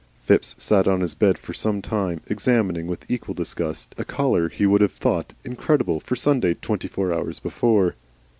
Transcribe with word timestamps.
Phipps 0.25 0.55
sat 0.57 0.87
on 0.87 1.01
his 1.01 1.13
bed 1.13 1.37
for 1.37 1.53
some 1.53 1.79
time 1.79 2.21
examining, 2.25 2.87
with 2.87 3.05
equal 3.07 3.35
disgust, 3.35 3.93
a 3.99 4.03
collar 4.03 4.49
he 4.49 4.65
would 4.65 4.81
have 4.81 4.93
thought 4.93 5.35
incredible 5.43 5.99
for 5.99 6.15
Sunday 6.15 6.55
twenty 6.55 6.87
four 6.87 7.13
hours 7.13 7.37
before. 7.37 7.93